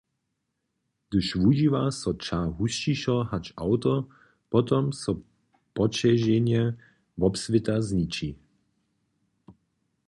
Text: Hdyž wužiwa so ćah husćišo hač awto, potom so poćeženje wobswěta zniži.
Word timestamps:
Hdyž 1.07 1.27
wužiwa 1.41 1.81
so 1.99 2.11
ćah 2.23 2.45
husćišo 2.57 3.15
hač 3.29 3.45
awto, 3.63 3.93
potom 4.51 4.85
so 5.01 5.11
poćeženje 5.75 6.61
wobswěta 7.19 7.75
zniži. 7.87 8.29